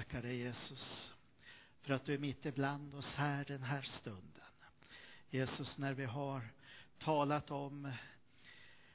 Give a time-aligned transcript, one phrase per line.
[0.00, 1.10] tackar dig Jesus
[1.80, 4.52] för att du är mitt ibland oss här den här stunden.
[5.30, 6.48] Jesus, när vi har
[6.98, 7.92] talat om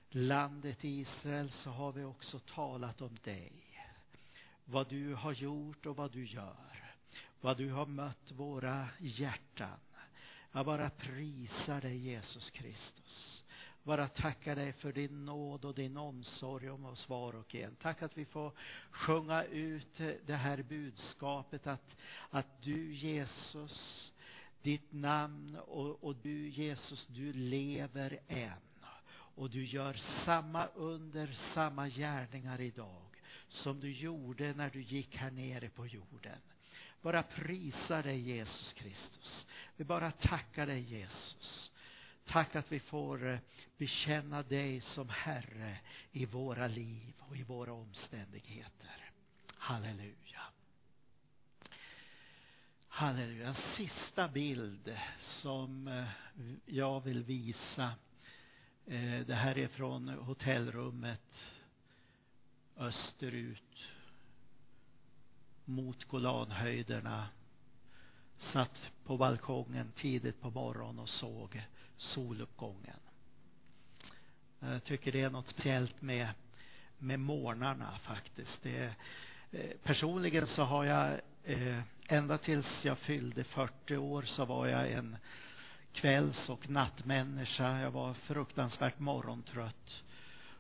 [0.09, 3.51] landet Israel så har vi också talat om dig.
[4.65, 6.95] Vad du har gjort och vad du gör.
[7.41, 9.79] Vad du har mött våra hjärtan.
[10.51, 13.34] Jag bara prisar dig Jesus Kristus
[13.85, 17.75] bara tacka dig för din nåd och din omsorg om oss var och en.
[17.75, 18.51] Tack att vi får
[18.91, 21.95] sjunga ut det här budskapet att,
[22.29, 24.13] att du Jesus,
[24.61, 28.51] ditt namn och, och du Jesus, du lever än.
[29.37, 33.05] Och du gör samma under, samma gärningar idag
[33.49, 36.39] som du gjorde när du gick här nere på jorden.
[37.01, 39.45] Bara prisa dig Jesus Kristus.
[39.75, 41.71] Vi bara tackar dig Jesus.
[42.25, 43.39] Tack att vi får eh,
[43.77, 45.77] bekänna dig som Herre
[46.11, 49.11] i våra liv och i våra omständigheter.
[49.57, 50.41] Halleluja.
[52.87, 53.47] Halleluja.
[53.47, 54.97] En sista bild
[55.41, 56.07] som eh,
[56.65, 57.93] jag vill visa.
[58.85, 61.35] Eh, det här är från hotellrummet
[62.77, 63.87] österut
[65.65, 67.27] mot Golanhöjderna.
[68.55, 71.61] Satt på balkongen tidigt på morgonen och såg
[71.97, 72.99] soluppgången.
[74.59, 76.29] Jag tycker det är något speciellt med,
[76.97, 78.63] med morgnarna faktiskt.
[78.63, 78.93] Det,
[79.51, 84.91] eh, personligen så har jag eh, ända tills jag fyllde 40 år så var jag
[84.91, 85.17] en
[85.93, 87.79] kvälls och nattmänniska.
[87.79, 90.03] Jag var fruktansvärt morgontrött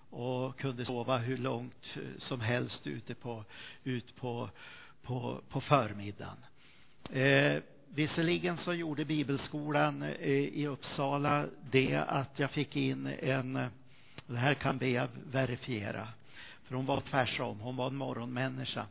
[0.09, 3.43] och kunde sova hur långt eh, som helst ute på,
[3.83, 4.49] ut på,
[5.01, 6.37] på, på förmiddagen.
[7.09, 7.61] Eh,
[7.95, 13.67] Visserligen så gjorde bibelskolan eh, i Uppsala det att jag fick in en, eh,
[14.27, 16.07] det här kan Bea verifiera,
[16.63, 18.85] för hon var tvärsom, hon var en morgonmänniska.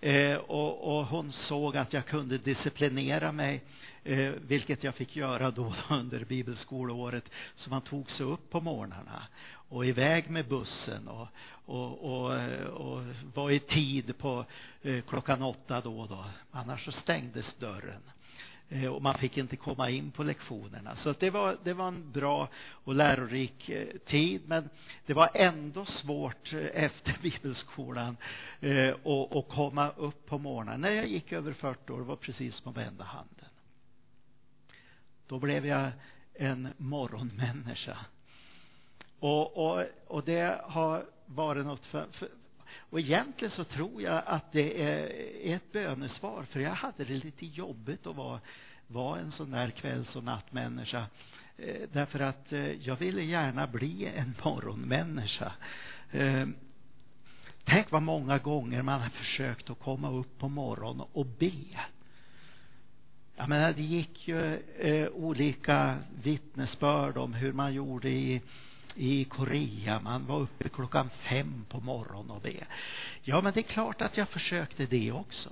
[0.00, 3.62] Eh, och, och, hon såg att jag kunde disciplinera mig,
[4.04, 7.24] eh, vilket jag fick göra då under bibelskoleåret.
[7.56, 9.22] Så man tog sig upp på morgnarna
[9.68, 11.28] och iväg med bussen och,
[11.64, 13.02] och, och, eh, och
[13.34, 14.44] var i tid på
[14.82, 16.24] eh, klockan åtta då och då.
[16.50, 18.02] Annars så stängdes dörren.
[18.68, 20.96] Eh, och man fick inte komma in på lektionerna.
[20.96, 24.42] Så det var, det var en bra och lärorik eh, tid.
[24.46, 24.68] Men
[25.06, 28.16] det var ändå svårt eh, efter bibelskolan
[29.30, 30.80] att, komma upp på morgonen.
[30.80, 33.48] När jag gick över 40 år, det var precis som att vända handen.
[35.26, 35.90] Då blev jag
[36.34, 37.98] en morgonmänniska.
[39.18, 42.28] Och, och, och det har varit något för, för
[42.90, 45.10] och egentligen så tror jag att det är
[45.54, 48.40] ett bönesvar, för jag hade det lite jobbigt att vara,
[48.86, 51.06] vara en sån där kvälls och nattmänniska.
[51.56, 55.52] Eh, därför att eh, jag ville gärna bli en morgonmänniska.
[56.10, 56.46] Eh,
[57.64, 61.52] tänk vad många gånger man har försökt att komma upp på morgonen och be.
[63.36, 68.42] Jag menar, det gick ju eh, olika vittnesbörd om hur man gjorde i
[68.96, 70.00] i Korea.
[70.00, 72.64] Man var uppe klockan fem på morgonen och det.
[73.22, 75.50] Ja, men det är klart att jag försökte det också.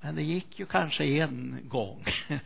[0.00, 2.04] Men det gick ju kanske en gång.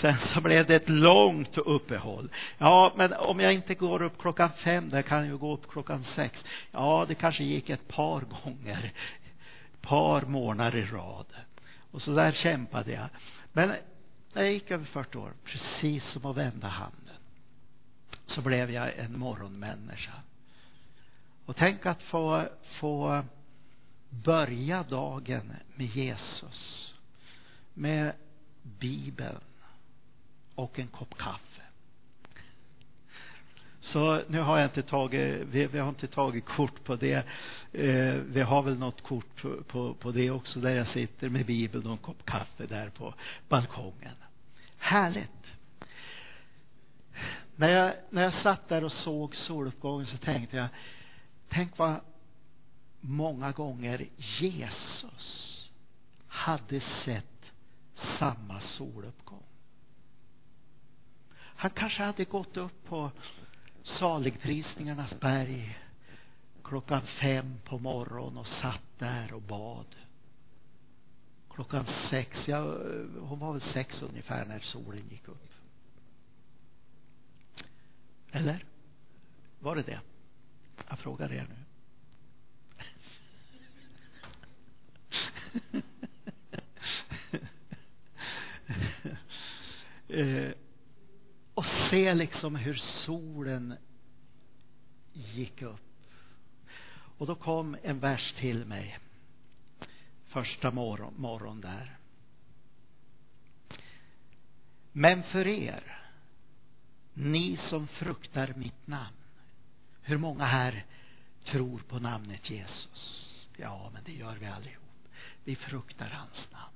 [0.00, 2.30] Sen så blev det ett långt uppehåll.
[2.58, 5.70] Ja, men om jag inte går upp klockan fem, där kan jag ju gå upp
[5.70, 6.44] klockan sex.
[6.70, 8.92] Ja, det kanske gick ett par gånger.
[9.72, 11.26] Ett par månader i rad.
[11.90, 13.08] Och så där kämpade jag.
[13.52, 13.68] Men
[14.32, 17.07] när jag gick över 40 år, precis som att vända handen
[18.28, 20.12] så blev jag en morgonmänniska.
[21.46, 22.48] Och tänk att få,
[22.80, 23.24] få
[24.10, 26.94] börja dagen med Jesus.
[27.74, 28.12] Med
[28.62, 29.40] Bibeln
[30.54, 31.62] och en kopp kaffe.
[33.80, 37.24] Så nu har jag inte tagit, vi, vi har inte tagit kort på det.
[37.72, 41.46] Eh, vi har väl något kort på, på, på det också där jag sitter med
[41.46, 43.14] Bibeln och en kopp kaffe där på
[43.48, 44.14] balkongen.
[44.78, 45.37] Härligt
[47.58, 50.68] när jag, när jag satt där och såg soluppgången så tänkte jag,
[51.48, 52.00] tänk vad
[53.00, 55.70] många gånger Jesus
[56.26, 57.52] hade sett
[58.18, 59.42] samma soluppgång.
[61.38, 63.10] Han kanske hade gått upp på
[63.82, 65.78] saligprisningarnas berg
[66.64, 69.96] klockan fem på morgonen och satt där och bad.
[71.50, 72.60] Klockan sex, ja,
[73.20, 75.57] hon var väl sex ungefär när solen gick upp.
[78.32, 78.64] Eller?
[79.58, 80.00] Var det det?
[80.88, 81.64] Jag frågar er nu.
[90.48, 90.52] eh,
[91.54, 92.74] och se liksom hur
[93.06, 93.74] solen
[95.12, 95.80] gick upp.
[97.18, 98.98] Och då kom en vers till mig
[100.28, 101.98] första morgon, morgon där.
[104.92, 106.07] Men för er,
[107.18, 109.16] ni som fruktar mitt namn.
[110.02, 110.84] Hur många här
[111.44, 113.46] tror på namnet Jesus?
[113.56, 115.08] Ja, men det gör vi allihop.
[115.44, 116.74] Vi fruktar hans namn.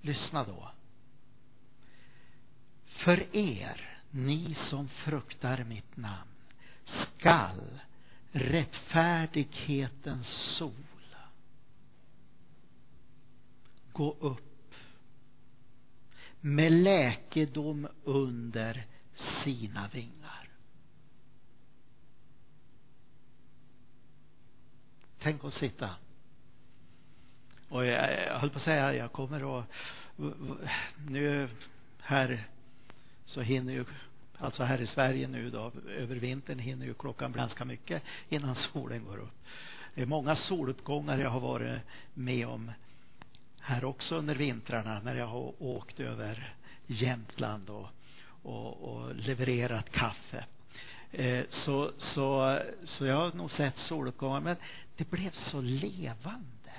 [0.00, 0.70] Lyssna då.
[2.86, 6.30] För er, ni som fruktar mitt namn,
[6.84, 7.80] skall
[8.32, 10.26] rättfärdighetens
[10.58, 10.74] sol
[13.92, 14.49] gå upp
[16.40, 18.86] med läkedom under
[19.44, 20.48] sina vingar.
[25.18, 25.90] Tänk att sitta
[27.68, 29.66] och jag, jag höll på att säga, jag kommer att
[31.08, 31.48] nu
[31.98, 32.44] här
[33.24, 33.84] så hinner ju
[34.38, 39.04] alltså här i Sverige nu då över vintern hinner ju klockan ganska mycket innan solen
[39.04, 39.44] går upp.
[39.94, 41.80] Det är många soluppgångar jag har varit
[42.14, 42.72] med om
[43.70, 46.54] här också under vintrarna när jag har åkt över
[46.86, 47.88] Jämtland och,
[48.42, 50.44] och, och levererat kaffe.
[51.10, 54.56] Eh, så, så, så jag har nog sett soluppgångar men
[54.96, 56.72] det blev så levande.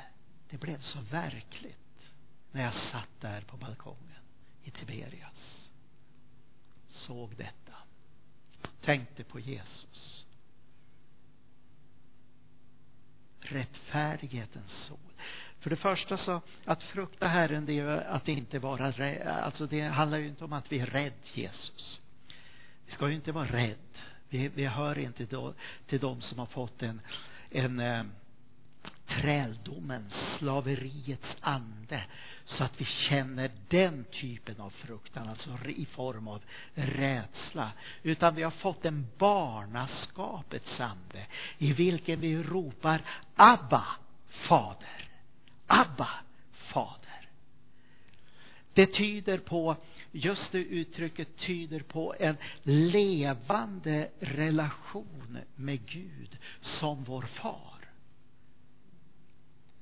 [0.49, 1.77] Det blev så verkligt
[2.51, 4.21] när jag satt där på balkongen
[4.63, 5.69] i Tiberias.
[6.89, 7.75] Såg detta.
[8.81, 10.25] Tänkte på Jesus.
[13.39, 14.97] Rättfärdighetens sol.
[15.61, 19.27] För det första så, att frukta Herren det är att inte vara rädd.
[19.27, 22.01] Alltså det handlar ju inte om att vi är rädd Jesus.
[22.85, 23.77] Vi ska ju inte vara rädd.
[24.29, 25.53] Vi, vi hör inte då,
[25.87, 27.01] till de som har fått en,
[27.49, 28.03] en eh,
[29.07, 32.03] träldomens, slaveriets ande
[32.45, 36.41] så att vi känner den typen av fruktan, alltså i form av
[36.73, 37.71] rädsla.
[38.03, 41.25] Utan vi har fått en barnaskapets ande
[41.57, 43.01] i vilken vi ropar
[43.35, 43.85] Abba,
[44.29, 45.10] Fader.
[45.71, 46.09] Abba,
[46.51, 47.29] Fader.
[48.73, 49.75] Det tyder på,
[50.11, 56.37] just det uttrycket tyder på en levande relation med Gud
[56.79, 57.89] som vår far.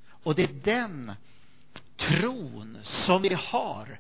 [0.10, 1.14] Och det är den
[1.98, 4.00] tron som vi har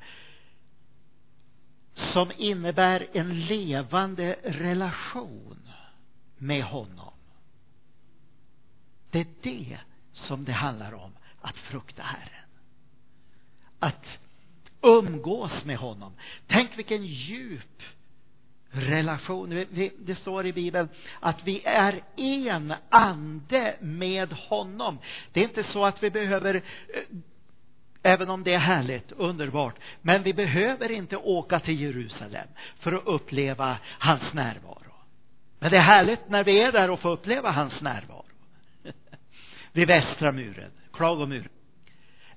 [2.13, 5.69] som innebär en levande relation
[6.37, 7.13] med honom.
[9.11, 9.79] Det är det
[10.13, 12.49] som det handlar om att frukta Herren.
[13.79, 14.05] Att
[14.81, 16.13] umgås med honom.
[16.47, 17.83] Tänk vilken djup
[18.71, 19.65] relation.
[19.99, 20.89] Det står i Bibeln
[21.19, 24.99] att vi är en ande med honom.
[25.33, 26.61] Det är inte så att vi behöver eh,
[28.03, 29.75] Även om det är härligt, underbart.
[30.01, 32.47] Men vi behöver inte åka till Jerusalem
[32.79, 34.93] för att uppleva hans närvaro.
[35.59, 38.25] Men det är härligt när vi är där och får uppleva hans närvaro.
[39.71, 41.49] Vid västra muren, klagomur.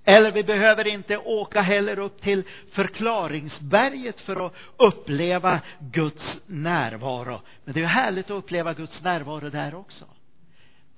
[0.05, 7.41] Eller vi behöver inte åka heller upp till förklaringsberget för att uppleva Guds närvaro.
[7.65, 10.05] Men det är härligt att uppleva Guds närvaro där också.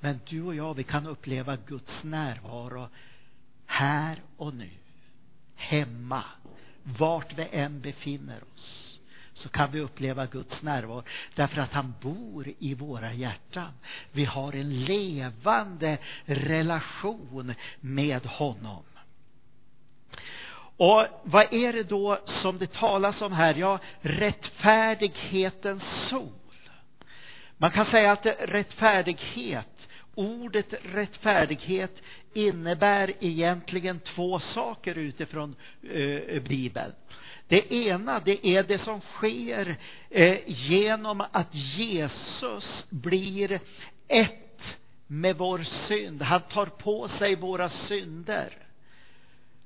[0.01, 2.89] Men du och jag, vi kan uppleva Guds närvaro
[3.67, 4.71] här och nu.
[5.57, 6.25] Hemma.
[6.83, 8.94] Vart vi än befinner oss
[9.35, 11.03] så kan vi uppleva Guds närvaro
[11.35, 13.73] därför att han bor i våra hjärtan.
[14.13, 18.83] Vi har en levande relation med honom.
[20.77, 23.55] Och vad är det då som det talas om här?
[23.55, 26.33] Ja, rättfärdighetens sol.
[27.57, 32.03] Man kan säga att rättfärdighet, ordet rättfärdighet
[32.33, 36.93] innebär egentligen två saker utifrån eh, Bibeln.
[37.49, 39.77] Det ena, det är det som sker
[40.11, 43.61] eh, genom att Jesus blir
[44.09, 44.41] ett
[45.07, 46.23] med vår synd.
[46.23, 48.65] Han tar på sig våra synder.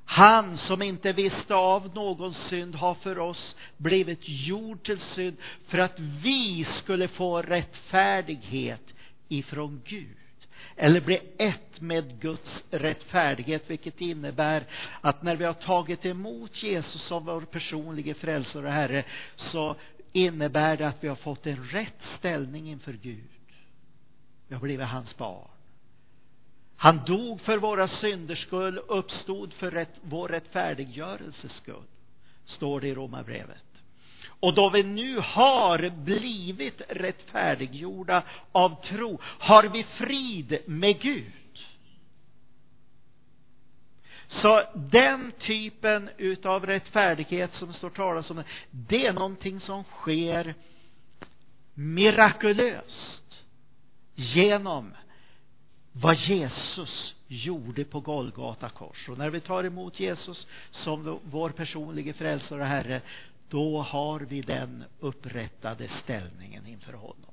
[0.04, 5.36] Han som inte visste av någon synd har för oss blivit gjord till synd
[5.66, 8.82] för att vi skulle få rättfärdighet
[9.28, 10.16] ifrån Gud.
[10.80, 14.64] Eller bli ett med Guds rättfärdighet, vilket innebär
[15.00, 19.04] att när vi har tagit emot Jesus som vår personliga frälsare och Herre,
[19.36, 19.76] så
[20.12, 23.24] innebär det att vi har fått en rätt ställning inför Gud.
[24.48, 25.48] Vi har blivit hans barn.
[26.76, 31.86] Han dog för våra synders skull, uppstod för rätt, vår rättfärdiggörelses skull,
[32.44, 33.67] står det i Romarbrevet.
[34.40, 41.32] Och då vi nu har blivit rättfärdiggjorda av tro, har vi frid med Gud.
[44.28, 50.54] Så den typen utav rättfärdighet som står talas om, det är någonting som sker
[51.74, 53.44] mirakulöst
[54.14, 54.94] genom
[55.92, 59.08] vad Jesus gjorde på Golgata kors.
[59.08, 63.00] Och när vi tar emot Jesus som vår personliga frälsare och Herre,
[63.48, 67.32] då har vi den upprättade ställningen inför honom.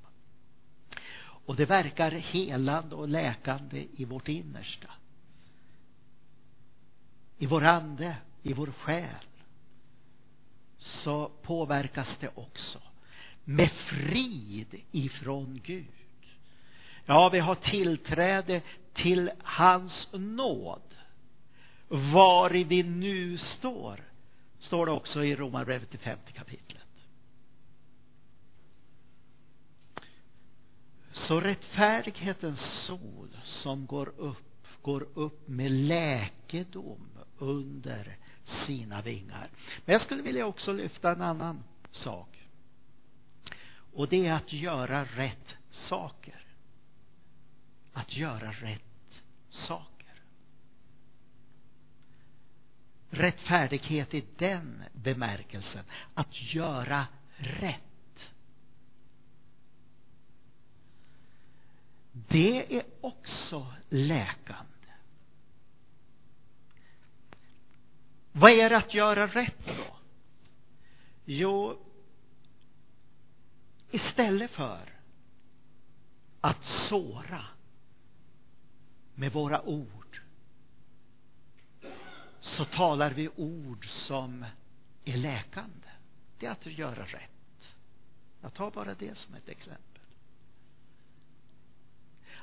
[1.46, 4.88] Och det verkar helande och läkande i vårt innersta.
[7.38, 9.26] I vår ande, i vår själ.
[10.78, 12.82] Så påverkas det också
[13.44, 15.86] med frid ifrån Gud.
[17.06, 18.62] Ja, vi har tillträde
[18.94, 20.82] till hans nåd.
[21.88, 24.00] Var vi nu står,
[24.66, 26.82] står det också i Romarbrevet i femte kapitlet.
[31.12, 38.18] Så rättfärdighetens sol som går upp, går upp med läkedom under
[38.66, 39.50] sina vingar.
[39.86, 42.48] Men jag skulle vilja också lyfta en annan sak.
[43.94, 45.56] Och det är att göra rätt
[45.90, 46.46] saker.
[47.94, 49.95] Att göra rätt saker.
[53.16, 55.86] Rättfärdighet i den bemärkelsen.
[56.14, 57.08] Att göra
[57.38, 57.82] rätt.
[62.12, 64.72] Det är också läkande.
[68.32, 69.98] Vad är det att göra rätt då?
[71.26, 71.78] Jo,
[73.92, 74.90] istället för
[76.42, 77.46] att såra
[79.16, 80.05] med våra ord
[82.46, 84.46] så talar vi ord som
[85.06, 85.88] är läkande.
[86.40, 87.32] Det är att göra rätt.
[88.42, 90.02] Jag tar bara det som ett exempel.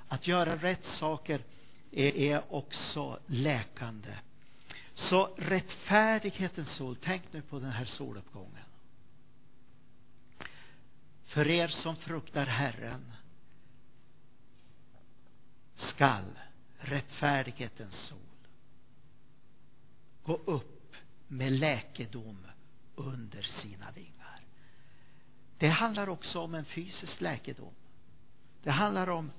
[0.08, 1.44] Att göra rätt saker
[1.90, 4.14] är, är också läkande.
[4.94, 8.64] Så rättfärdighetens sol, tänk nu på den här soluppgången.
[11.26, 13.12] För er som fruktar Herren
[15.76, 16.38] skall
[16.78, 18.31] rättfärdighetens sol
[20.24, 20.96] gå upp
[21.28, 22.46] med läkedom
[22.94, 24.40] under sina vingar.
[25.58, 27.74] Det handlar också om en fysisk läkedom.
[28.62, 29.30] Det handlar om,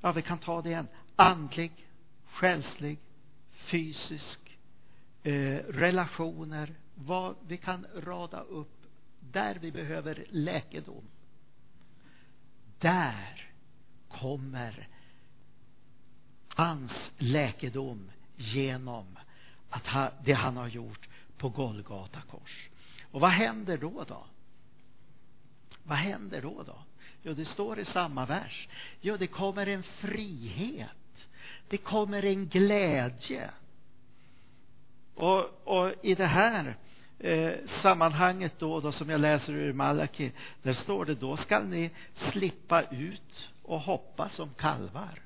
[0.00, 1.72] ja vi kan ta det igen, andlig,
[2.26, 2.98] själslig,
[3.50, 4.58] fysisk,
[5.22, 8.86] eh, relationer, vad vi kan rada upp
[9.20, 11.04] där vi behöver läkedom.
[12.78, 13.50] Där
[14.08, 14.88] kommer
[16.48, 19.18] hans läkedom genom
[19.70, 22.68] att ha, det han har gjort på Golgata kors.
[23.10, 24.26] Och vad händer då då?
[25.82, 26.78] Vad händer då då?
[27.22, 28.68] Jo, det står i samma vers.
[29.00, 30.88] Jo, det kommer en frihet.
[31.68, 33.50] Det kommer en glädje.
[35.14, 36.76] Och, och i det här
[37.18, 37.52] eh,
[37.82, 41.90] sammanhanget då, då som jag läser ur Malaki, där står det då skall ni
[42.32, 45.20] slippa ut och hoppa som kalvar.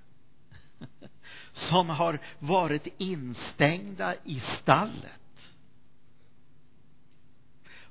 [1.52, 5.20] som har varit instängda i stallet.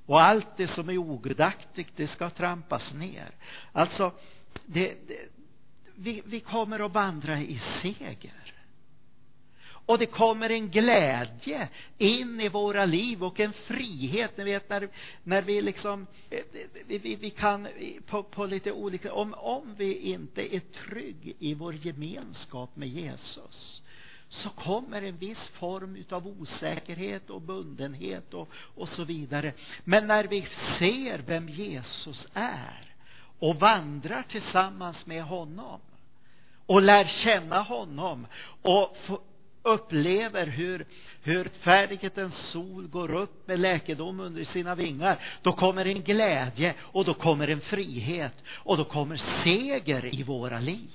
[0.06, 3.32] Och allt det som är ogudaktigt, det ska trampas ner.
[3.72, 4.14] Alltså,
[4.66, 5.30] det, det,
[5.96, 8.54] vi, vi kommer att vandra i seger.
[9.92, 11.68] Och det kommer en glädje
[11.98, 14.38] in i våra liv och en frihet.
[14.38, 14.90] Ni vet när,
[15.24, 16.40] när vi liksom, eh,
[16.88, 17.72] vi, vi, vi kan eh,
[18.06, 23.82] på, på lite olika, om, om vi inte är trygg i vår gemenskap med Jesus
[24.30, 29.54] så kommer en viss form utav osäkerhet och bundenhet och, och så vidare.
[29.84, 30.48] Men när vi
[30.80, 32.96] ser vem Jesus är
[33.40, 35.80] och vandrar tillsammans med honom
[36.66, 38.28] och lär känna honom
[38.62, 38.98] och
[39.64, 40.86] upplever hur,
[41.22, 47.06] hur färdighetens sol går upp med läkedom under sina vingar, då kommer en glädje och
[47.06, 50.90] då kommer en frihet och då kommer seger i våra liv.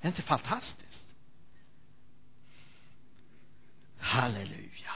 [0.00, 0.86] Det är inte fantastiskt?
[3.98, 4.92] Halleluja.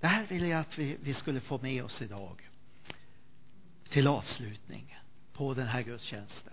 [0.00, 2.48] Det här vill jag att vi, vi skulle få med oss idag
[3.88, 4.98] till avslutning
[5.32, 6.52] på den här gudstjänsten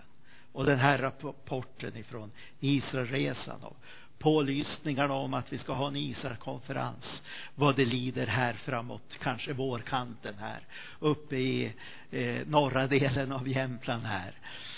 [0.52, 2.30] och den här rapporten ifrån
[2.60, 3.76] Israelresan och
[4.18, 7.22] pålysningarna om att vi ska ha en Israelkonferens
[7.54, 10.60] vad det lider här framåt, kanske vårkanten här,
[10.98, 11.72] uppe i
[12.10, 14.32] eh, norra delen av Jämtland här.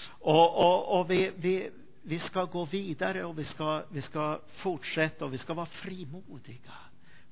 [0.09, 1.71] Och, och, och vi, vi,
[2.02, 6.73] vi ska gå vidare och vi ska, vi ska fortsätta och vi ska vara frimodiga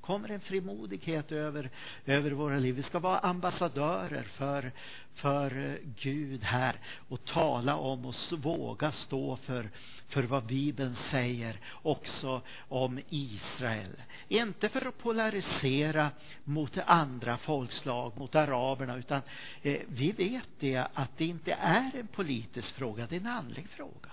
[0.05, 1.69] kommer en frimodighet över,
[2.05, 2.75] över våra liv.
[2.75, 4.71] Vi ska vara ambassadörer för,
[5.15, 9.69] för eh, Gud här och tala om och våga stå för,
[10.07, 14.01] för vad Bibeln säger också om Israel.
[14.27, 16.11] Inte för att polarisera
[16.43, 19.21] mot andra folkslag, mot araberna, utan
[19.61, 23.69] eh, vi vet det att det inte är en politisk fråga, det är en andlig
[23.69, 24.11] fråga.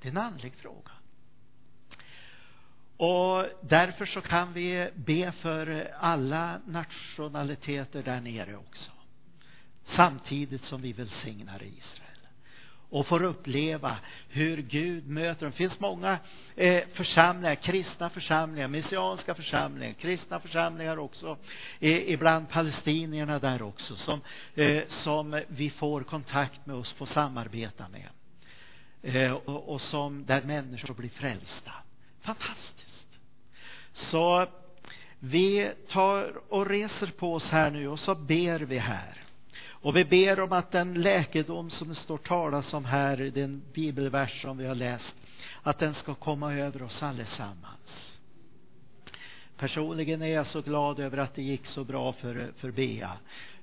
[0.00, 0.90] Det är en andlig fråga.
[2.96, 8.90] Och därför så kan vi be för alla nationaliteter där nere också.
[9.96, 12.02] Samtidigt som vi välsignar Israel.
[12.90, 13.96] Och får uppleva
[14.28, 15.50] hur Gud möter dem.
[15.50, 16.18] Det finns många
[16.56, 21.38] eh, församlingar, kristna församlingar, messianska församlingar, kristna församlingar också,
[21.80, 24.20] eh, ibland palestinierna där också, som,
[24.54, 28.08] eh, som vi får kontakt med oss, får samarbeta med.
[29.02, 31.72] Eh, och, och som, där människor blir frälsta.
[32.20, 32.85] Fantastiskt.
[34.16, 34.46] Så
[35.18, 39.22] vi tar och reser på oss här nu och så ber vi här.
[39.68, 43.62] Och vi ber om att den läkedom som det står talas om här i den
[43.72, 45.14] bibelvers som vi har läst,
[45.62, 48.18] att den ska komma över oss allesammans.
[49.56, 53.12] Personligen är jag så glad över att det gick så bra för, för Bea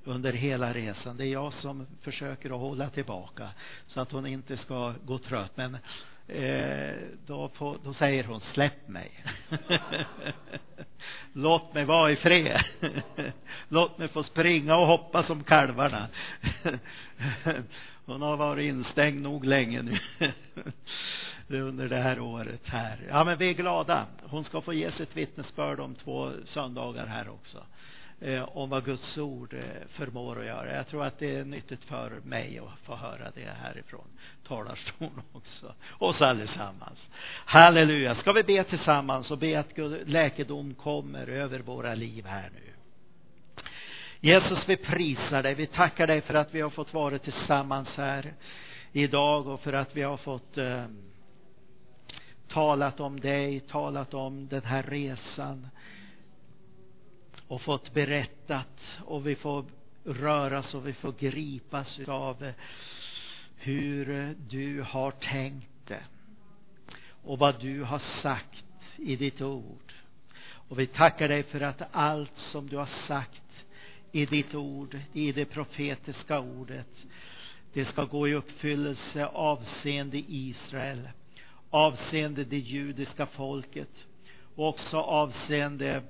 [0.03, 1.17] under hela resan.
[1.17, 3.50] Det är jag som försöker att hålla tillbaka
[3.88, 5.57] så att hon inte ska gå trött.
[5.57, 5.77] Men
[6.27, 9.12] eh, då, får, då säger hon släpp mig.
[11.34, 12.63] Låt mig vara i fred.
[13.68, 16.08] Låt mig få springa och hoppa som kalvarna.
[18.06, 20.00] hon har varit instängd nog länge nu.
[21.48, 23.00] under det här året här.
[23.10, 24.06] Ja, men vi är glada.
[24.24, 27.63] Hon ska få ge sitt vittnesbörd om två söndagar här också eh,
[28.24, 30.75] Eh, om vad Guds ord eh, förmår att göra.
[30.75, 34.08] Jag tror att det är nyttigt för mig att få höra det härifrån
[34.48, 35.74] talarstolen också.
[36.00, 37.00] Oss allesammans.
[37.46, 38.15] Halleluja.
[38.15, 42.74] Ska vi be tillsammans och be att Gud läkedom kommer över våra liv här nu.
[44.20, 45.53] Jesus, vi prisar dig.
[45.53, 48.34] Vi tackar dig för att vi har fått vara tillsammans här
[48.92, 50.86] idag och för att vi har fått eh,
[52.48, 55.68] talat om dig, talat om den här resan
[57.47, 59.65] och fått berättat och vi får
[60.03, 62.53] röras och vi får gripas av eh,
[63.55, 66.03] hur eh, du har tänkt det
[67.23, 68.63] och vad du har sagt
[68.97, 69.93] i ditt ord.
[70.43, 73.65] Och vi tackar dig för att allt som du har sagt
[74.12, 77.06] i ditt ord, i det profetiska ordet,
[77.73, 81.10] det ska gå i uppfyllelse avseende Israel,
[81.69, 83.89] avseende det judiska folket
[84.56, 86.03] och också avseende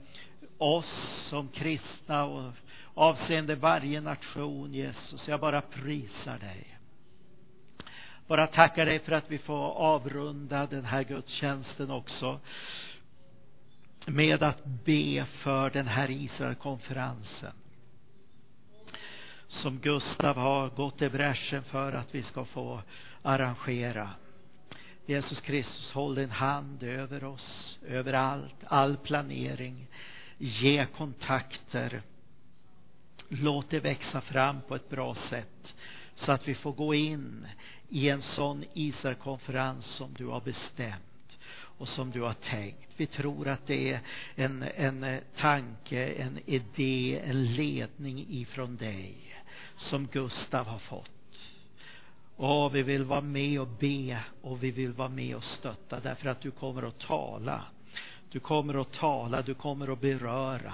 [0.64, 0.94] oss
[1.30, 2.52] som kristna och
[2.94, 5.28] avseende varje nation, Jesus.
[5.28, 6.78] Jag bara prisar dig.
[8.28, 12.40] Bara tackar dig för att vi får avrunda den här gudstjänsten också
[14.06, 17.54] med att be för den här Israelkonferensen
[19.48, 22.82] som Gustav har gått i bräschen för att vi ska få
[23.22, 24.10] arrangera.
[25.06, 29.88] Jesus Kristus, håll din hand över oss, över allt, all planering,
[30.38, 32.02] ge kontakter.
[33.28, 35.74] Låt det växa fram på ett bra sätt
[36.16, 37.48] så att vi får gå in
[37.90, 41.38] i en sån Israelkonferens som du har bestämt
[41.78, 42.90] och som du har tänkt.
[42.98, 44.02] Vi tror att det är
[44.36, 49.16] en, en tanke, en idé, en ledning ifrån dig
[49.78, 51.10] som Gustav har fått.
[52.36, 56.30] Och vi vill vara med och be och vi vill vara med och stötta därför
[56.30, 57.64] att du kommer att tala
[58.34, 60.74] du kommer att tala, du kommer att beröra.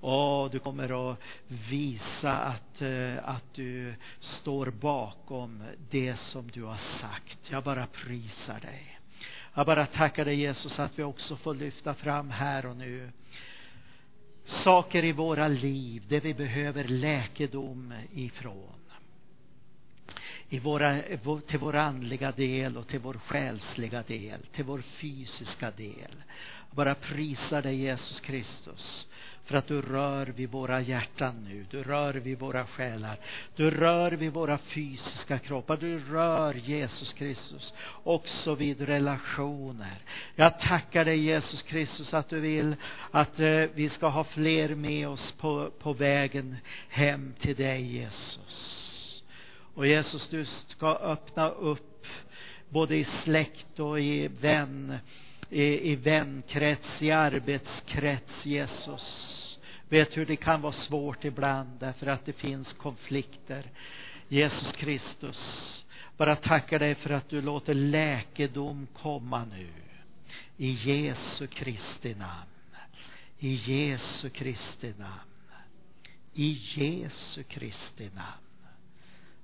[0.00, 1.18] Och du kommer att
[1.48, 7.38] visa att, eh, att du står bakom det som du har sagt.
[7.48, 8.98] Jag bara prisar dig.
[9.54, 13.10] Jag bara tackar dig Jesus att vi också får lyfta fram här och nu
[14.64, 18.80] saker i våra liv där vi behöver läkedom ifrån.
[20.48, 21.02] I våra,
[21.46, 26.22] till vår andliga del och till vår själsliga del, till vår fysiska del
[26.70, 29.06] bara prisar dig Jesus Kristus
[29.46, 31.66] för att du rör vid våra hjärtan nu.
[31.70, 33.16] Du rör vid våra själar.
[33.56, 35.76] Du rör vid våra fysiska kroppar.
[35.76, 39.98] Du rör Jesus Kristus också vid relationer.
[40.34, 42.76] Jag tackar dig Jesus Kristus att du vill
[43.10, 46.56] att eh, vi ska ha fler med oss på, på vägen
[46.88, 48.76] hem till dig Jesus.
[49.74, 52.06] Och Jesus, du ska öppna upp
[52.68, 54.98] både i släkt och i vän
[55.50, 59.02] i, i vänkrets, i arbetskrets, Jesus.
[59.88, 63.64] Vet hur det kan vara svårt ibland därför att det finns konflikter.
[64.28, 65.38] Jesus Kristus,
[66.16, 69.68] bara tackar dig för att du låter läkedom komma nu.
[70.56, 72.50] I Jesu Kristi namn.
[73.38, 75.30] I Jesu Kristi namn.
[76.32, 78.46] I Jesu Kristi namn.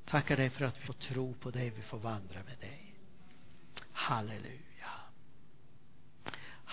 [0.05, 2.95] Tackar dig för att vi får tro på dig, vi får vandra med dig.
[3.93, 4.71] Halleluja.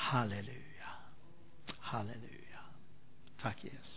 [0.07, 0.89] Halleluja.
[1.79, 2.62] Halleluja.
[3.41, 3.88] Tack Jesus.